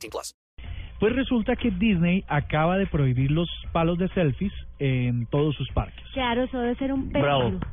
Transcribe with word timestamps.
18 0.00 0.10
plus. 0.10 0.34
Pues 0.98 1.14
resulta 1.14 1.56
que 1.56 1.70
Disney 1.70 2.24
acaba 2.28 2.76
de 2.76 2.86
prohibir 2.86 3.30
los 3.30 3.48
palos 3.72 3.96
de 3.98 4.08
selfies 4.08 4.52
en 4.78 5.26
todos 5.26 5.54
sus 5.56 5.68
parques. 5.70 6.04
Claro, 6.12 6.42
eso 6.42 6.58
debe 6.58 6.74
ser 6.76 6.92
un 6.92 7.10
Bravo. 7.10 7.44
peligro. 7.44 7.66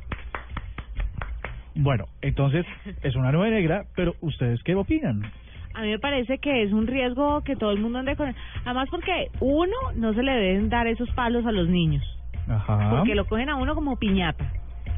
Bueno, 1.74 2.06
entonces 2.22 2.66
es 3.02 3.14
una 3.14 3.30
nube 3.30 3.50
negra, 3.50 3.84
pero 3.94 4.14
¿ustedes 4.20 4.62
qué 4.64 4.74
opinan? 4.74 5.30
A 5.74 5.82
mí 5.82 5.90
me 5.90 5.98
parece 5.98 6.38
que 6.38 6.62
es 6.64 6.72
un 6.72 6.86
riesgo 6.86 7.42
que 7.44 7.54
todo 7.54 7.70
el 7.70 7.78
mundo 7.80 7.98
ande 8.00 8.16
con... 8.16 8.34
Además 8.64 8.88
porque, 8.90 9.30
uno, 9.40 9.76
no 9.94 10.12
se 10.14 10.22
le 10.22 10.32
deben 10.32 10.70
dar 10.70 10.86
esos 10.88 11.08
palos 11.10 11.46
a 11.46 11.52
los 11.52 11.68
niños, 11.68 12.02
Ajá. 12.48 12.90
porque 12.90 13.14
lo 13.14 13.26
cogen 13.26 13.48
a 13.48 13.56
uno 13.56 13.74
como 13.76 13.96
piñata. 13.96 14.50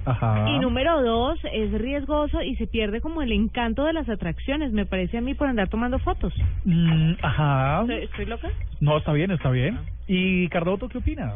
Ajá. 0.05 0.49
Y 0.51 0.59
número 0.59 1.03
dos, 1.03 1.39
es 1.53 1.73
riesgoso 1.73 2.43
y 2.43 2.57
se 2.57 2.67
pierde 2.67 3.01
como 3.01 3.23
el 3.23 3.33
encanto 3.33 3.85
de 3.85 3.93
las 3.93 4.09
atracciones, 4.09 4.73
me 4.73 4.87
parece 4.87 5.19
a 5.19 5.21
mí, 5.21 5.35
por 5.35 5.49
andar 5.49 5.69
tomando 5.69 5.99
fotos. 5.99 6.33
Mm, 6.65 7.13
ajá. 7.23 7.83
¿Estoy, 7.83 8.05
estoy 8.05 8.27
loca? 8.27 8.49
No, 8.81 8.99
está 8.99 9.13
bien, 9.13 9.31
está 9.31 9.51
bien. 9.51 9.79
¿Y 10.07 10.49
Cardoto 10.49 10.89
qué 10.89 10.99
opina? 10.99 11.35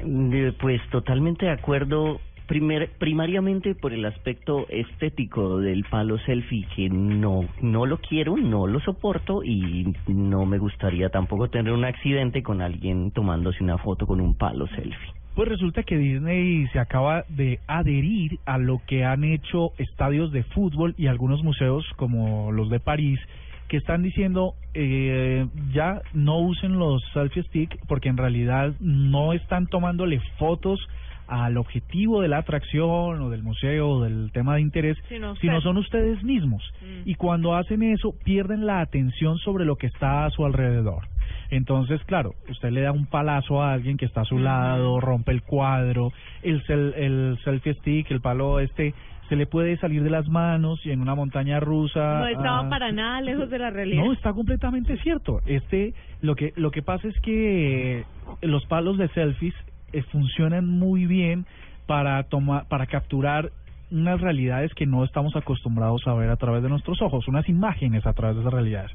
Eh, 0.00 0.52
Pues 0.60 0.80
totalmente 0.90 1.46
de 1.46 1.52
acuerdo. 1.52 2.20
Primer, 2.46 2.90
primariamente 2.98 3.76
por 3.76 3.92
el 3.92 4.04
aspecto 4.04 4.66
estético 4.70 5.58
del 5.58 5.84
palo 5.84 6.18
selfie, 6.18 6.66
que 6.74 6.88
no, 6.90 7.44
no 7.62 7.86
lo 7.86 7.98
quiero, 7.98 8.36
no 8.36 8.66
lo 8.66 8.80
soporto 8.80 9.44
y 9.44 9.94
no 10.08 10.46
me 10.46 10.58
gustaría 10.58 11.10
tampoco 11.10 11.48
tener 11.48 11.72
un 11.72 11.84
accidente 11.84 12.42
con 12.42 12.60
alguien 12.60 13.12
tomándose 13.12 13.62
una 13.62 13.78
foto 13.78 14.04
con 14.04 14.20
un 14.20 14.34
palo 14.34 14.66
selfie. 14.66 15.19
Pues 15.40 15.48
resulta 15.48 15.84
que 15.84 15.96
Disney 15.96 16.66
se 16.66 16.78
acaba 16.78 17.24
de 17.30 17.60
adherir 17.66 18.38
a 18.44 18.58
lo 18.58 18.82
que 18.86 19.06
han 19.06 19.24
hecho 19.24 19.72
estadios 19.78 20.32
de 20.32 20.42
fútbol 20.42 20.94
y 20.98 21.06
algunos 21.06 21.42
museos 21.42 21.82
como 21.96 22.52
los 22.52 22.68
de 22.68 22.78
París 22.78 23.18
que 23.66 23.78
están 23.78 24.02
diciendo 24.02 24.52
eh, 24.74 25.46
ya 25.72 26.02
no 26.12 26.40
usen 26.40 26.78
los 26.78 27.02
selfie 27.14 27.42
stick 27.44 27.78
porque 27.88 28.10
en 28.10 28.18
realidad 28.18 28.74
no 28.80 29.32
están 29.32 29.66
tomándole 29.66 30.20
fotos 30.38 30.78
al 31.26 31.56
objetivo 31.56 32.20
de 32.20 32.28
la 32.28 32.36
atracción 32.36 33.22
o 33.22 33.30
del 33.30 33.42
museo 33.42 33.88
o 33.88 34.02
del 34.02 34.32
tema 34.32 34.56
de 34.56 34.60
interés, 34.60 34.98
Sino 35.40 35.60
son 35.62 35.78
ustedes 35.78 36.22
mismos. 36.22 36.62
Mm. 36.82 37.08
Y 37.08 37.14
cuando 37.14 37.54
hacen 37.54 37.82
eso 37.82 38.12
pierden 38.24 38.66
la 38.66 38.82
atención 38.82 39.38
sobre 39.38 39.64
lo 39.64 39.76
que 39.76 39.86
está 39.86 40.26
a 40.26 40.30
su 40.30 40.44
alrededor. 40.44 41.04
Entonces, 41.50 42.00
claro, 42.04 42.34
usted 42.48 42.70
le 42.70 42.82
da 42.82 42.92
un 42.92 43.06
palazo 43.06 43.62
a 43.62 43.72
alguien 43.72 43.96
que 43.96 44.06
está 44.06 44.22
a 44.22 44.24
su 44.24 44.38
lado, 44.38 45.00
rompe 45.00 45.32
el 45.32 45.42
cuadro, 45.42 46.12
el, 46.42 46.62
el 46.68 47.38
selfie 47.44 47.74
stick, 47.74 48.10
el 48.10 48.20
palo 48.20 48.60
este, 48.60 48.94
se 49.30 49.36
le 49.36 49.46
puede 49.46 49.76
salir 49.78 50.02
de 50.02 50.10
las 50.10 50.28
manos 50.28 50.84
y 50.84 50.90
en 50.90 51.00
una 51.00 51.14
montaña 51.14 51.60
rusa. 51.60 52.18
No 52.18 52.26
estaba 52.26 52.66
ah, 52.66 52.68
para 52.68 52.90
nada 52.90 53.20
lejos 53.20 53.48
de 53.48 53.58
la 53.60 53.70
realidad. 53.70 54.04
no, 54.04 54.12
está 54.12 54.32
completamente 54.32 54.96
cierto. 54.98 55.40
Este, 55.46 55.94
lo 56.20 56.34
que 56.34 56.52
lo 56.56 56.72
que 56.72 56.82
pasa 56.82 57.06
es 57.06 57.18
que 57.20 58.04
los 58.42 58.66
palos 58.66 58.98
de 58.98 59.08
selfies 59.08 59.54
eh, 59.92 60.02
funcionan 60.10 60.66
muy 60.66 61.06
bien 61.06 61.46
para 61.86 62.24
tomar, 62.24 62.66
para 62.66 62.86
capturar 62.86 63.52
unas 63.92 64.20
realidades 64.20 64.72
que 64.74 64.86
no 64.86 65.04
estamos 65.04 65.34
acostumbrados 65.36 66.06
a 66.06 66.14
ver 66.14 66.30
a 66.30 66.36
través 66.36 66.62
de 66.62 66.68
nuestros 66.68 67.00
ojos, 67.00 67.26
unas 67.28 67.48
imágenes 67.48 68.06
a 68.06 68.12
través 68.12 68.36
de 68.36 68.42
esas 68.42 68.52
realidades. 68.52 68.90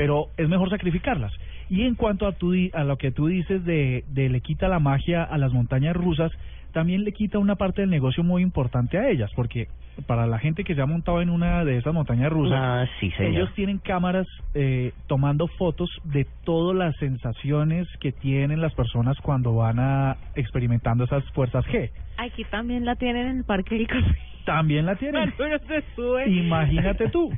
Pero 0.00 0.28
es 0.36 0.48
mejor 0.48 0.70
sacrificarlas. 0.70 1.32
Y 1.68 1.82
en 1.82 1.94
cuanto 1.94 2.26
a, 2.26 2.32
tu, 2.32 2.52
di- 2.52 2.70
a 2.72 2.84
lo 2.84 2.96
que 2.96 3.10
tú 3.10 3.26
dices 3.26 3.64
de, 3.64 4.04
de 4.08 4.28
le 4.30 4.40
quita 4.40 4.66
la 4.68 4.78
magia 4.78 5.22
a 5.24 5.36
las 5.36 5.52
montañas 5.52 5.94
rusas, 5.94 6.32
también 6.72 7.04
le 7.04 7.12
quita 7.12 7.38
una 7.38 7.56
parte 7.56 7.82
del 7.82 7.90
negocio 7.90 8.22
muy 8.24 8.42
importante 8.42 8.96
a 8.96 9.08
ellas, 9.10 9.30
porque 9.36 9.66
para 10.06 10.26
la 10.26 10.38
gente 10.38 10.64
que 10.64 10.74
se 10.74 10.80
ha 10.80 10.86
montado 10.86 11.20
en 11.20 11.28
una 11.28 11.64
de 11.64 11.76
esas 11.76 11.92
montañas 11.92 12.30
rusas, 12.30 12.58
Ah, 12.58 12.86
sí, 13.00 13.12
ellos 13.18 13.52
tienen 13.54 13.78
cámaras 13.78 14.26
eh, 14.54 14.92
tomando 15.06 15.46
fotos 15.48 15.90
de 16.04 16.26
todas 16.44 16.76
las 16.76 16.96
sensaciones 16.96 17.86
que 18.00 18.12
tienen 18.12 18.60
las 18.60 18.72
personas 18.74 19.18
cuando 19.20 19.54
van 19.56 19.78
a 19.80 20.16
experimentando 20.36 21.04
esas 21.04 21.24
fuerzas 21.32 21.64
G. 21.66 21.90
Aquí 22.16 22.44
también 22.44 22.84
la 22.84 22.96
tienen 22.96 23.26
en 23.26 23.36
el 23.38 23.44
Parque 23.44 23.74
del. 23.74 24.04
También 24.46 24.86
la 24.86 24.96
tienen. 24.96 25.30
Cuando 25.36 25.56
uno 25.56 25.58
se 25.68 25.82
sube. 25.94 26.28
Imagínate 26.30 27.08
tú. 27.10 27.30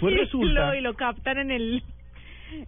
Pues 0.00 0.14
y 0.14 0.18
resulta 0.18 0.68
Lo, 0.68 0.74
y 0.76 0.80
lo 0.82 0.94
captan 0.94 1.38
en 1.38 1.50
el, 1.50 1.82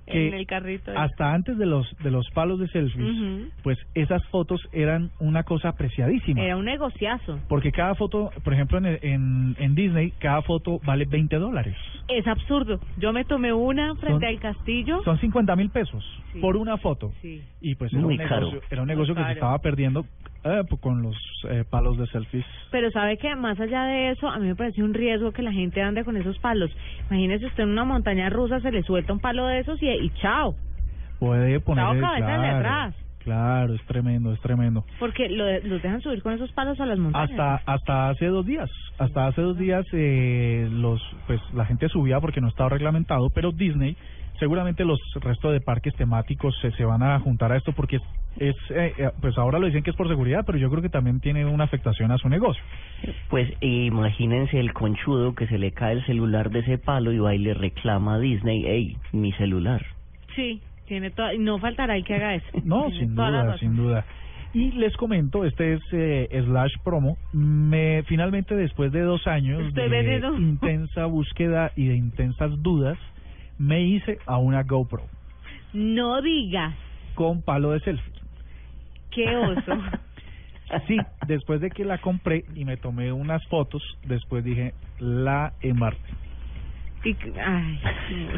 que 0.06 0.28
en 0.28 0.34
el 0.34 0.46
carrito. 0.46 0.90
ese. 0.90 0.98
hasta 1.00 1.32
antes 1.34 1.58
de 1.58 1.66
los 1.66 1.86
de 2.02 2.10
los 2.10 2.28
palos 2.30 2.58
de 2.60 2.68
selfies, 2.68 3.52
pues 3.62 3.78
esas 3.94 4.24
fotos 4.28 4.60
eran 4.72 5.10
una 5.20 5.42
cosa 5.44 5.70
apreciadísima. 5.70 6.40
Era 6.42 6.56
un 6.56 6.64
negociazo. 6.64 7.38
Porque 7.48 7.72
cada 7.72 7.94
foto, 7.94 8.30
por 8.44 8.52
ejemplo, 8.54 8.78
en, 8.78 8.86
en, 9.02 9.56
en 9.58 9.74
Disney, 9.74 10.12
cada 10.18 10.42
foto 10.42 10.80
vale 10.84 11.04
20 11.06 11.36
dólares. 11.36 11.76
Es 12.08 12.26
absurdo. 12.26 12.78
Yo 12.98 13.12
me 13.12 13.24
tomé 13.24 13.52
una 13.52 13.94
frente 13.96 14.26
Son- 14.26 14.34
al 14.34 14.40
castillo. 14.40 15.02
Son 15.04 15.18
50 15.18 15.56
mil 15.56 15.70
pesos 15.70 16.04
Sí. 16.32 16.40
por 16.40 16.56
una 16.56 16.76
foto. 16.76 17.12
Sí. 17.22 17.42
Y 17.60 17.74
pues 17.76 17.92
era 17.92 18.02
Muy 18.02 18.14
un 18.14 18.18
negocio, 18.18 18.50
caro. 18.60 18.62
era 18.70 18.82
un 18.82 18.88
negocio 18.88 19.14
que 19.14 19.24
se 19.24 19.32
estaba 19.32 19.58
perdiendo 19.58 20.04
eh, 20.46 20.62
pues, 20.68 20.80
con 20.80 21.02
los 21.02 21.16
eh, 21.50 21.64
palos 21.68 21.98
de 21.98 22.06
selfies. 22.06 22.44
Pero 22.70 22.90
sabe 22.90 23.16
que 23.18 23.34
más 23.36 23.58
allá 23.60 23.84
de 23.84 24.10
eso, 24.10 24.28
a 24.28 24.38
mí 24.38 24.46
me 24.48 24.54
parece 24.56 24.82
un 24.82 24.94
riesgo 24.94 25.32
que 25.32 25.42
la 25.42 25.52
gente 25.52 25.82
ande 25.82 26.04
con 26.04 26.16
esos 26.16 26.38
palos. 26.38 26.70
Imagínese 27.10 27.46
usted 27.46 27.64
en 27.64 27.70
una 27.70 27.84
montaña 27.84 28.28
rusa, 28.30 28.60
se 28.60 28.70
le 28.72 28.82
suelta 28.82 29.12
un 29.12 29.20
palo 29.20 29.46
de 29.46 29.60
esos 29.60 29.82
y, 29.82 29.88
y 29.88 30.10
chao. 30.20 30.54
Puede 31.18 31.60
poner 31.60 31.84
Chao, 31.84 31.92
cabeza 32.00 32.12
de 32.12 32.22
claro, 32.26 32.56
atrás. 32.58 32.94
claro, 33.24 33.74
es 33.74 33.82
tremendo, 33.86 34.32
es 34.32 34.40
tremendo. 34.40 34.84
Porque 34.98 35.28
lo 35.30 35.44
de- 35.46 35.62
los 35.62 35.80
dejan 35.82 36.00
subir 36.02 36.22
con 36.22 36.34
esos 36.34 36.52
palos 36.52 36.78
a 36.80 36.86
las 36.86 36.98
montañas. 36.98 37.30
Hasta 37.30 37.54
hasta 37.72 38.08
hace 38.10 38.26
dos 38.26 38.44
días, 38.44 38.70
hasta 38.98 39.26
hace 39.26 39.40
dos 39.40 39.56
días 39.56 39.86
eh, 39.92 40.68
los 40.70 41.00
pues 41.26 41.40
la 41.54 41.64
gente 41.64 41.88
subía 41.88 42.20
porque 42.20 42.40
no 42.42 42.48
estaba 42.48 42.68
reglamentado, 42.70 43.30
pero 43.34 43.50
Disney 43.52 43.96
seguramente 44.38 44.84
los 44.84 45.00
restos 45.20 45.52
de 45.52 45.60
parques 45.60 45.94
temáticos 45.94 46.56
se, 46.60 46.70
se 46.72 46.84
van 46.84 47.02
a 47.02 47.18
juntar 47.20 47.52
a 47.52 47.56
esto 47.56 47.72
porque 47.72 47.96
es, 47.96 48.02
es 48.38 48.56
eh, 48.70 48.92
eh, 48.98 49.10
pues 49.20 49.36
ahora 49.38 49.58
lo 49.58 49.66
dicen 49.66 49.82
que 49.82 49.90
es 49.90 49.96
por 49.96 50.08
seguridad, 50.08 50.44
pero 50.46 50.58
yo 50.58 50.70
creo 50.70 50.82
que 50.82 50.88
también 50.88 51.20
tiene 51.20 51.44
una 51.44 51.64
afectación 51.64 52.10
a 52.12 52.18
su 52.18 52.28
negocio. 52.28 52.62
Pues 53.28 53.50
imagínense 53.60 54.58
el 54.58 54.72
conchudo 54.72 55.34
que 55.34 55.46
se 55.46 55.58
le 55.58 55.72
cae 55.72 55.94
el 55.94 56.06
celular 56.06 56.50
de 56.50 56.60
ese 56.60 56.78
palo 56.78 57.12
y 57.12 57.18
va 57.18 57.34
y 57.34 57.38
le 57.38 57.54
reclama 57.54 58.14
a 58.14 58.18
Disney, 58.18 58.64
hey, 58.66 58.96
mi 59.12 59.32
celular. 59.32 59.84
Sí, 60.34 60.60
tiene 60.86 61.10
toda, 61.10 61.32
no 61.38 61.58
faltará 61.58 61.96
el 61.96 62.04
que 62.04 62.14
haga 62.14 62.34
eso. 62.34 62.46
No, 62.64 62.90
sin 62.90 63.14
duda, 63.14 63.58
sin 63.58 63.76
duda. 63.76 64.04
Y 64.54 64.72
les 64.72 64.96
comento, 64.96 65.44
este 65.44 65.74
es 65.74 65.82
eh, 65.92 66.28
Slash 66.46 66.76
Promo. 66.82 67.18
Me 67.32 68.02
finalmente 68.04 68.54
después 68.54 68.90
de 68.90 69.02
dos 69.02 69.26
años 69.26 69.74
de 69.74 70.20
intensa 70.38 71.04
búsqueda 71.04 71.72
y 71.76 71.88
de 71.88 71.96
intensas 71.96 72.50
dudas, 72.62 72.96
me 73.58 73.82
hice 73.82 74.18
a 74.26 74.38
una 74.38 74.62
GoPro 74.62 75.02
No 75.72 76.20
digas, 76.22 76.74
con 77.14 77.42
palo 77.42 77.72
de 77.72 77.80
selfie. 77.80 78.12
qué 79.10 79.36
oso. 79.36 79.72
Sí, 80.88 80.96
después 81.28 81.60
de 81.60 81.70
que 81.70 81.84
la 81.84 81.98
compré 81.98 82.44
y 82.56 82.64
me 82.64 82.76
tomé 82.76 83.12
unas 83.12 83.40
fotos, 83.46 83.82
después 84.04 84.42
dije, 84.42 84.74
la 84.98 85.52
embarqué. 85.62 86.12
Y, 87.04 87.16
ay, 87.38 87.78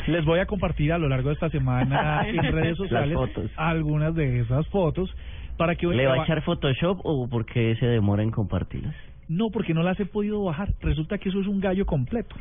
Les 0.09 0.27
voy 0.27 0.39
a 0.41 0.45
compartir 0.45 0.93
a 0.93 0.99
lo 0.99 1.09
largo 1.09 1.31
de 1.31 1.35
esta 1.37 1.49
semana 1.49 2.23
en 2.29 2.53
redes 2.53 2.77
sociales 2.77 3.15
fotos. 3.15 3.51
algunas 3.57 4.15
de 4.15 4.41
esas 4.41 4.67
fotos 4.69 5.11
para 5.57 5.75
que 5.75 5.87
¿Le 5.87 6.07
va 6.07 6.21
a 6.21 6.25
echar 6.25 6.43
Photoshop 6.43 7.01
o 7.03 7.27
por 7.29 7.47
qué 7.47 7.75
se 7.81 7.87
demora 7.87 8.23
en 8.23 8.31
compartirlas? 8.31 8.95
No, 9.29 9.49
porque 9.51 9.73
no 9.73 9.83
las 9.83 9.99
he 9.99 10.05
podido 10.05 10.45
bajar. 10.45 10.69
Resulta 10.83 11.17
que 11.17 11.31
eso 11.31 11.41
es 11.41 11.47
un 11.47 11.61
gallo 11.61 11.87
completo. 11.87 12.37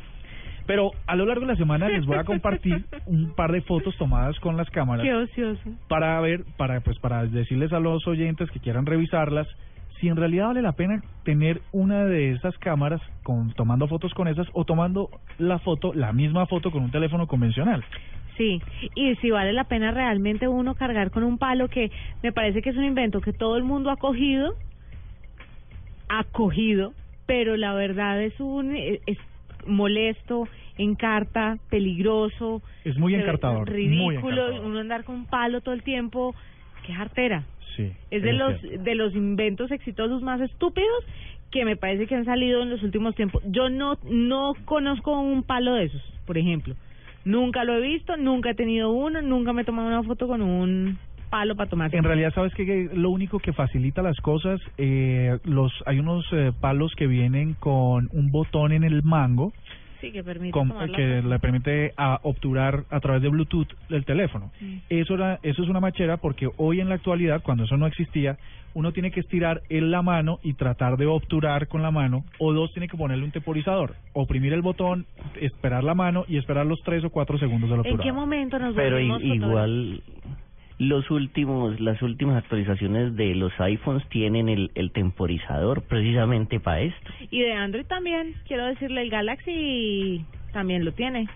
Pero 0.67 0.91
a 1.07 1.15
lo 1.15 1.25
largo 1.25 1.45
de 1.45 1.53
la 1.53 1.57
semana 1.57 1.87
les 1.87 2.05
voy 2.05 2.17
a 2.17 2.25
compartir 2.25 2.85
un 3.07 3.33
par 3.33 3.51
de 3.51 3.61
fotos 3.61 3.95
tomadas 3.97 4.39
con 4.39 4.57
las 4.57 4.69
cámaras 4.69 5.03
qué 5.05 5.13
ocioso. 5.13 5.69
para 5.87 6.19
ver, 6.21 6.43
para 6.57 6.81
pues 6.81 6.99
para 6.99 7.25
decirles 7.25 7.73
a 7.73 7.79
los 7.79 8.05
oyentes 8.05 8.51
que 8.51 8.59
quieran 8.59 8.85
revisarlas 8.85 9.47
si 9.99 10.07
en 10.07 10.15
realidad 10.15 10.47
vale 10.47 10.61
la 10.61 10.73
pena 10.73 11.01
tener 11.23 11.61
una 11.71 12.05
de 12.05 12.33
esas 12.33 12.55
cámaras 12.59 13.01
con 13.23 13.53
tomando 13.53 13.87
fotos 13.87 14.13
con 14.13 14.27
esas 14.27 14.47
o 14.53 14.63
tomando 14.63 15.09
la 15.39 15.59
foto, 15.59 15.93
la 15.93 16.13
misma 16.13 16.45
foto 16.45 16.69
con 16.69 16.83
un 16.83 16.91
teléfono 16.91 17.27
convencional. 17.27 17.83
Sí, 18.37 18.61
y 18.93 19.15
si 19.15 19.31
vale 19.31 19.51
la 19.53 19.63
pena 19.63 19.89
realmente 19.91 20.47
uno 20.47 20.75
cargar 20.75 21.09
con 21.09 21.23
un 21.23 21.39
palo 21.39 21.69
que 21.69 21.91
me 22.21 22.31
parece 22.31 22.61
que 22.61 22.69
es 22.69 22.77
un 22.77 22.83
invento 22.83 23.19
que 23.19 23.33
todo 23.33 23.57
el 23.57 23.63
mundo 23.63 23.89
ha 23.89 23.97
cogido, 23.97 24.53
ha 26.09 26.23
cogido, 26.25 26.93
pero 27.25 27.57
la 27.57 27.73
verdad 27.73 28.21
es 28.21 28.39
un 28.39 28.75
es 28.75 29.17
molesto, 29.67 30.47
encarta, 30.77 31.57
peligroso. 31.69 32.61
Es 32.83 32.97
muy 32.97 33.15
encartador, 33.15 33.69
muy 33.69 33.75
Ridículo, 33.77 34.41
encartador. 34.47 34.65
uno 34.65 34.79
andar 34.79 35.03
con 35.03 35.15
un 35.15 35.25
palo 35.25 35.61
todo 35.61 35.73
el 35.73 35.83
tiempo. 35.83 36.35
Qué 36.85 36.93
jartera. 36.93 37.43
Sí. 37.75 37.91
Es 38.09 38.23
de 38.23 38.33
los 38.33 38.59
cierto. 38.59 38.83
de 38.83 38.95
los 38.95 39.13
inventos 39.15 39.71
exitosos 39.71 40.21
más 40.21 40.41
estúpidos 40.41 41.05
que 41.51 41.63
me 41.63 41.75
parece 41.75 42.07
que 42.07 42.15
han 42.15 42.25
salido 42.25 42.63
en 42.63 42.69
los 42.69 42.81
últimos 42.83 43.15
tiempos. 43.15 43.43
Yo 43.47 43.69
no 43.69 43.97
no 44.03 44.53
conozco 44.65 45.19
un 45.19 45.43
palo 45.43 45.73
de 45.75 45.85
esos, 45.85 46.01
por 46.25 46.37
ejemplo. 46.37 46.75
Nunca 47.25 47.63
lo 47.65 47.75
he 47.75 47.81
visto, 47.81 48.15
nunca 48.17 48.51
he 48.51 48.55
tenido 48.55 48.91
uno, 48.91 49.21
nunca 49.21 49.53
me 49.53 49.61
he 49.61 49.65
tomado 49.65 49.87
una 49.89 50.03
foto 50.03 50.27
con 50.27 50.41
un 50.41 50.97
palo 51.29 51.55
para 51.55 51.69
tomar. 51.69 51.93
En 51.95 52.03
realidad, 52.03 52.33
¿sabes 52.33 52.53
qué? 52.53 52.89
Lo 52.93 53.09
único 53.09 53.39
que 53.39 53.53
facilita 53.53 54.01
las 54.01 54.17
cosas, 54.21 54.59
eh, 54.77 55.37
los 55.43 55.71
hay 55.85 55.99
unos 55.99 56.25
eh, 56.31 56.51
palos 56.59 56.93
que 56.95 57.07
vienen 57.07 57.53
con 57.55 58.09
un 58.11 58.31
botón 58.31 58.71
en 58.71 58.83
el 58.83 59.03
mango 59.03 59.53
sí 60.01 60.11
que 60.11 60.23
permite 60.23 60.51
con- 60.51 60.71
que 60.95 61.21
le 61.23 61.39
permite 61.39 61.91
a, 61.97 62.19
obturar 62.23 62.83
a 62.91 62.99
través 62.99 63.21
de 63.21 63.29
Bluetooth 63.29 63.67
el 63.89 64.05
teléfono. 64.05 64.51
Mm. 64.61 64.77
Eso, 64.89 65.15
era, 65.15 65.39
eso 65.41 65.63
es 65.63 65.69
una 65.69 65.79
machera 65.79 66.17
porque 66.17 66.47
hoy 66.57 66.79
en 66.81 66.89
la 66.89 66.95
actualidad, 66.95 67.41
cuando 67.41 67.63
eso 67.63 67.77
no 67.77 67.87
existía, 67.87 68.37
uno 68.75 68.91
tiene 68.91 69.09
que 69.09 69.21
estirar 69.21 69.63
en 69.69 69.89
la 69.89 70.03
mano 70.03 70.39
y 70.43 70.53
tratar 70.53 70.97
de 70.97 71.07
obturar 71.07 71.67
con 71.67 71.81
la 71.81 71.89
mano, 71.89 72.25
o 72.37 72.53
dos, 72.53 72.71
tiene 72.73 72.87
que 72.87 72.95
ponerle 72.95 73.23
un 73.25 73.31
temporizador, 73.31 73.95
oprimir 74.13 74.53
el 74.53 74.61
botón, 74.61 75.07
esperar 75.41 75.83
la 75.83 75.95
mano 75.95 76.25
y 76.27 76.37
esperar 76.37 76.67
los 76.67 76.79
tres 76.83 77.03
o 77.03 77.09
cuatro 77.09 77.39
segundos 77.39 77.67
del 77.71 77.79
¿En 77.79 77.83
qué 77.85 77.91
obturador. 77.93 78.13
momento 78.13 78.59
nos 78.59 78.75
Pero 78.75 78.99
igual 78.99 80.03
los 80.79 81.09
últimos, 81.09 81.79
las 81.79 82.01
últimas 82.01 82.37
actualizaciones 82.37 83.15
de 83.15 83.35
los 83.35 83.51
iPhones 83.59 84.07
tienen 84.09 84.49
el, 84.49 84.71
el 84.75 84.91
temporizador 84.91 85.81
precisamente 85.83 86.59
para 86.59 86.81
esto. 86.81 87.11
Y 87.31 87.41
de 87.41 87.53
Android 87.53 87.85
también, 87.85 88.35
quiero 88.47 88.65
decirle, 88.65 89.01
el 89.01 89.09
Galaxy 89.09 90.25
también 90.53 90.85
lo 90.85 90.91
tiene. 90.91 91.27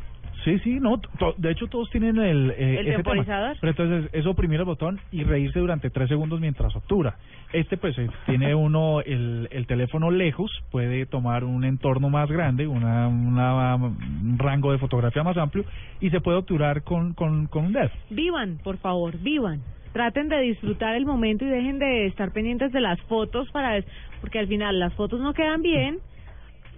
Sí, 0.43 0.57
sí, 0.59 0.79
no, 0.79 0.97
to- 0.99 1.35
de 1.38 1.51
hecho 1.51 1.67
todos 1.67 1.89
tienen 1.91 2.17
el, 2.17 2.51
eh, 2.51 2.79
¿El 2.79 2.85
tema. 2.85 2.95
temporizador? 2.97 3.57
Pero 3.59 3.71
entonces 3.71 4.09
es 4.13 4.25
oprimir 4.25 4.59
el 4.59 4.65
botón 4.65 4.99
y 5.11 5.23
reírse 5.23 5.59
durante 5.59 5.89
tres 5.91 6.09
segundos 6.09 6.39
mientras 6.39 6.75
obtura. 6.75 7.15
Este 7.53 7.77
pues 7.77 7.97
eh, 7.99 8.07
tiene 8.25 8.55
uno 8.55 9.01
el, 9.01 9.47
el 9.51 9.67
teléfono 9.67 10.09
lejos, 10.09 10.51
puede 10.71 11.05
tomar 11.05 11.43
un 11.43 11.63
entorno 11.63 12.09
más 12.09 12.29
grande, 12.29 12.65
una, 12.67 13.07
una, 13.07 13.75
un 13.75 14.35
rango 14.39 14.71
de 14.71 14.77
fotografía 14.79 15.23
más 15.23 15.38
amplio 15.38 15.63
y 15.99 16.09
se 16.09 16.21
puede 16.21 16.38
obturar 16.39 16.81
con, 16.83 17.13
con, 17.13 17.45
con 17.47 17.65
un 17.65 17.73
dedo. 17.73 17.91
Vivan, 18.09 18.57
por 18.63 18.77
favor, 18.77 19.17
vivan. 19.19 19.59
Traten 19.94 20.29
de 20.29 20.39
disfrutar 20.39 20.95
el 20.95 21.05
momento 21.05 21.44
y 21.45 21.49
dejen 21.49 21.77
de 21.77 22.05
estar 22.07 22.31
pendientes 22.31 22.71
de 22.71 22.79
las 22.79 22.99
fotos 23.01 23.49
para 23.51 23.83
porque 24.21 24.39
al 24.39 24.47
final 24.47 24.79
las 24.79 24.94
fotos 24.94 25.19
no 25.19 25.33
quedan 25.33 25.61
bien 25.61 25.97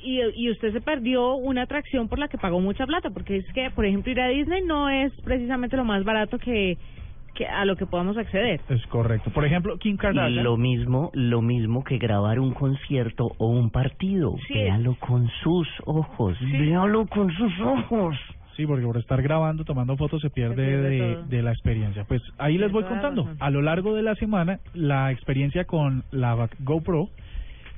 y, 0.04 0.22
y 0.36 0.52
usted 0.52 0.74
se 0.74 0.82
perdió 0.82 1.36
una 1.36 1.64
atracción 1.64 2.08
por 2.08 2.20
la 2.20 2.28
que 2.28 2.38
pagó 2.38 2.60
mucha 2.60 2.86
plata, 2.86 3.10
porque 3.10 3.38
es 3.38 3.46
que, 3.54 3.70
por 3.72 3.86
ejemplo, 3.86 4.12
ir 4.12 4.22
a 4.22 4.28
Disney 4.28 4.64
no 4.64 4.90
es 4.90 5.12
precisamente 5.24 5.78
lo 5.78 5.86
más 5.86 6.04
barato 6.04 6.38
que, 6.38 6.78
que 7.34 7.48
a 7.48 7.66
lo 7.66 7.76
que 7.76 7.86
podamos 7.86 8.18
acceder. 8.18 8.62
Es 8.70 8.86
correcto. 8.88 9.32
Por 9.32 9.46
ejemplo, 9.46 9.78
Kim 9.78 9.98
Kardashian. 9.98 10.44
Lo 10.44 10.58
mismo, 10.58 11.12
lo 11.14 11.42
mismo 11.42 11.84
que 11.84 11.98
grabar 11.98 12.40
un 12.40 12.54
concierto 12.54 13.32
o 13.38 13.48
un 13.48 13.70
partido. 13.70 14.36
Sí. 14.48 14.54
Véalo 14.54 14.96
con 15.00 15.30
sus 15.44 15.68
ojos. 15.86 16.38
Véalo 16.42 17.08
con 17.08 17.32
sus 17.32 17.60
ojos. 17.60 18.16
Sí, 18.56 18.68
porque 18.68 18.86
por 18.86 18.98
estar 18.98 19.20
grabando, 19.24 19.64
tomando 19.64 19.98
fotos 19.98 20.22
se 20.22 20.30
pierde, 20.30 20.56
pierde 20.56 20.90
de, 20.90 21.24
de 21.28 21.42
la 21.42 21.52
experiencia. 21.52 22.04
Pues 22.04 22.22
ahí 22.38 22.60
les 22.60 22.72
voy 22.72 22.84
contando. 22.84 23.28
A 23.40 23.50
lo 23.50 23.64
largo 23.64 23.96
de 23.96 24.04
la 24.04 24.14
semana, 24.16 24.60
la 24.76 25.12
experiencia 25.12 25.66
con 25.66 26.04
la 26.12 26.50
GoPro 26.60 27.10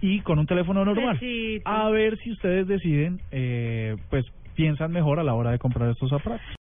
y 0.02 0.20
con 0.22 0.40
un 0.40 0.46
teléfono 0.46 0.86
normal. 0.86 1.18
Besito. 1.20 1.70
A 1.70 1.90
ver 1.90 2.18
si 2.20 2.32
ustedes 2.32 2.68
deciden, 2.68 3.20
eh, 3.32 3.96
pues 4.10 4.26
piensan 4.56 4.92
mejor 4.92 5.20
a 5.20 5.24
la 5.24 5.34
hora 5.34 5.52
de 5.52 5.60
comprar 5.60 5.90
estos 5.90 6.12
aparatos. 6.14 6.46